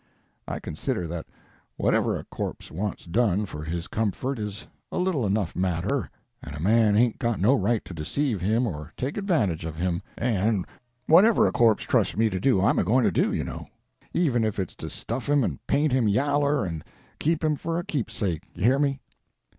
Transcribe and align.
I 0.47 0.59
consider 0.59 1.05
that 1.09 1.27
whatever 1.77 2.17
a 2.17 2.23
corpse 2.23 2.71
wants 2.71 3.05
done 3.05 3.45
for 3.45 3.63
his 3.63 3.87
comfort 3.87 4.39
is 4.39 4.65
a 4.91 4.97
little 4.97 5.27
enough 5.27 5.55
matter, 5.55 6.09
and 6.41 6.55
a 6.55 6.59
man 6.59 6.95
hain't 6.95 7.19
got 7.19 7.39
no 7.39 7.53
right 7.53 7.85
to 7.85 7.93
deceive 7.93 8.41
him 8.41 8.65
or 8.65 8.93
take 8.97 9.15
advantage 9.15 9.63
of 9.63 9.75
him 9.75 10.01
and 10.17 10.65
whatever 11.05 11.45
a 11.45 11.51
corpse 11.51 11.83
trusts 11.83 12.17
me 12.17 12.31
to 12.31 12.39
do 12.39 12.59
I'm 12.63 12.79
a 12.79 12.83
going 12.83 13.03
to 13.03 13.11
do, 13.11 13.31
you 13.31 13.43
know, 13.43 13.67
even 14.11 14.43
if 14.43 14.57
it's 14.57 14.73
to 14.77 14.89
stuff 14.89 15.29
him 15.29 15.43
and 15.43 15.59
paint 15.67 15.91
him 15.91 16.07
yaller 16.07 16.65
and 16.65 16.83
keep 17.19 17.43
him 17.43 17.55
for 17.55 17.77
a 17.77 17.85
keepsake 17.85 18.45
you 18.55 18.63
hear 18.63 18.79
me!" 18.79 19.01